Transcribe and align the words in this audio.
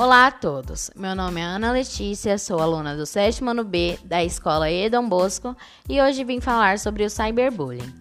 Olá 0.00 0.28
a 0.28 0.30
todos, 0.30 0.90
meu 0.96 1.14
nome 1.14 1.42
é 1.42 1.44
Ana 1.44 1.72
Letícia, 1.72 2.38
sou 2.38 2.58
aluna 2.58 2.96
do 2.96 3.04
sétimo 3.04 3.50
ano 3.50 3.62
B 3.62 3.98
da 4.02 4.24
Escola 4.24 4.70
Edom 4.70 5.06
Bosco 5.06 5.54
e 5.86 6.00
hoje 6.00 6.24
vim 6.24 6.40
falar 6.40 6.78
sobre 6.78 7.04
o 7.04 7.10
cyberbullying. 7.10 7.92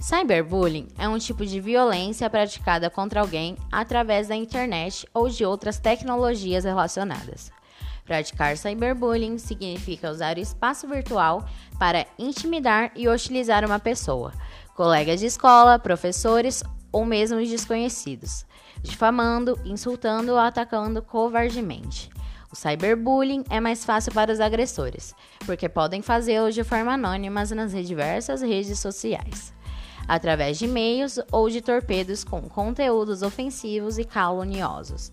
Cyberbullying 0.00 0.88
é 0.96 1.06
um 1.06 1.18
tipo 1.18 1.44
de 1.44 1.60
violência 1.60 2.30
praticada 2.30 2.88
contra 2.88 3.20
alguém 3.20 3.58
através 3.70 4.28
da 4.28 4.34
internet 4.34 5.06
ou 5.12 5.28
de 5.28 5.44
outras 5.44 5.78
tecnologias 5.78 6.64
relacionadas. 6.64 7.52
Praticar 8.06 8.56
cyberbullying 8.56 9.36
significa 9.36 10.10
usar 10.10 10.38
o 10.38 10.40
espaço 10.40 10.88
virtual 10.88 11.46
para 11.78 12.06
intimidar 12.18 12.92
e 12.96 13.06
hostilizar 13.06 13.62
uma 13.62 13.78
pessoa, 13.78 14.32
colegas 14.74 15.20
de 15.20 15.26
escola, 15.26 15.78
professores 15.78 16.64
ou 16.92 17.04
mesmo 17.04 17.38
os 17.38 17.48
desconhecidos, 17.48 18.44
difamando, 18.82 19.58
insultando 19.64 20.32
ou 20.32 20.38
atacando 20.38 21.00
covardemente. 21.02 22.10
O 22.52 22.56
cyberbullying 22.56 23.44
é 23.48 23.58
mais 23.60 23.82
fácil 23.82 24.12
para 24.12 24.30
os 24.30 24.38
agressores, 24.38 25.14
porque 25.46 25.70
podem 25.70 26.02
fazê-lo 26.02 26.52
de 26.52 26.62
forma 26.62 26.92
anônima 26.92 27.42
nas 27.44 27.72
diversas 27.86 28.42
redes 28.42 28.78
sociais, 28.78 29.54
através 30.06 30.58
de 30.58 30.66
e-mails 30.66 31.18
ou 31.32 31.48
de 31.48 31.62
torpedos 31.62 32.22
com 32.22 32.42
conteúdos 32.42 33.22
ofensivos 33.22 33.96
e 33.96 34.04
caluniosos. 34.04 35.10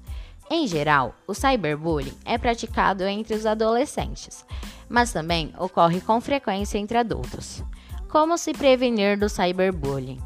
Em 0.51 0.67
geral, 0.67 1.15
o 1.25 1.33
cyberbullying 1.33 2.17
é 2.25 2.37
praticado 2.37 3.03
entre 3.03 3.35
os 3.35 3.45
adolescentes, 3.45 4.43
mas 4.89 5.13
também 5.13 5.53
ocorre 5.57 6.01
com 6.01 6.19
frequência 6.19 6.77
entre 6.77 6.97
adultos. 6.97 7.63
Como 8.09 8.37
se 8.37 8.51
prevenir 8.51 9.17
do 9.17 9.29
cyberbullying? 9.29 10.19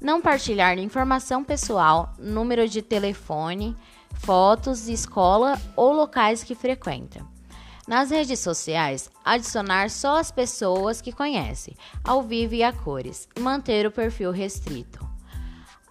Não 0.00 0.20
partilhar 0.20 0.78
informação 0.78 1.42
pessoal, 1.42 2.12
número 2.18 2.68
de 2.68 2.82
telefone, 2.82 3.74
fotos 4.14 4.84
de 4.84 4.92
escola 4.92 5.58
ou 5.74 5.92
locais 5.92 6.44
que 6.44 6.54
frequenta. 6.54 7.24
Nas 7.88 8.10
redes 8.10 8.40
sociais, 8.40 9.10
adicionar 9.24 9.90
só 9.90 10.18
as 10.18 10.30
pessoas 10.30 11.00
que 11.00 11.12
conhece, 11.12 11.76
ao 12.04 12.22
vivo 12.22 12.54
e 12.54 12.62
a 12.62 12.72
cores, 12.72 13.28
e 13.34 13.40
manter 13.40 13.86
o 13.86 13.90
perfil 13.90 14.32
restrito. 14.32 15.08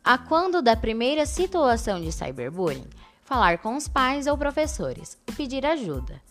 A 0.03 0.17
quando 0.17 0.61
da 0.61 0.75
primeira 0.75 1.25
situação 1.25 1.99
de 1.99 2.11
cyberbullying, 2.11 2.89
falar 3.23 3.57
com 3.57 3.75
os 3.75 3.88
pais 3.88 4.27
ou 4.27 4.38
professores 4.38 5.17
e 5.25 5.31
pedir 5.31 5.66
ajuda. 5.66 6.22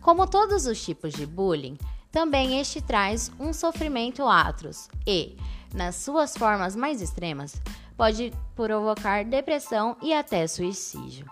Como 0.00 0.26
todos 0.26 0.66
os 0.66 0.82
tipos 0.82 1.12
de 1.12 1.26
bullying, 1.26 1.78
também 2.10 2.58
este 2.58 2.80
traz 2.80 3.30
um 3.38 3.52
sofrimento 3.52 4.26
atroz 4.26 4.88
e, 5.06 5.36
nas 5.74 5.96
suas 5.96 6.36
formas 6.36 6.74
mais 6.74 7.00
extremas, 7.00 7.60
pode 7.96 8.32
provocar 8.54 9.24
depressão 9.24 9.96
e 10.02 10.12
até 10.12 10.46
suicídio. 10.46 11.26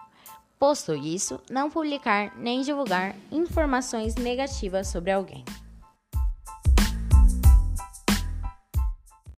Posto 0.59 0.95
isso, 0.95 1.41
não 1.49 1.71
publicar 1.71 2.37
nem 2.37 2.63
divulgar 2.63 3.15
informações 3.31 4.17
negativas 4.17 4.89
sobre 4.89 5.13
alguém. 5.13 5.45